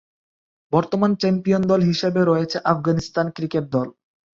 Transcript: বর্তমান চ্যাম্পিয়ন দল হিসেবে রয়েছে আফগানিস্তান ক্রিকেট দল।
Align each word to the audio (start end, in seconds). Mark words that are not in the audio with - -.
বর্তমান 0.73 1.11
চ্যাম্পিয়ন 1.21 1.63
দল 1.71 1.81
হিসেবে 1.89 2.21
রয়েছে 2.25 2.57
আফগানিস্তান 2.71 3.25
ক্রিকেট 3.35 3.65
দল। 3.75 3.87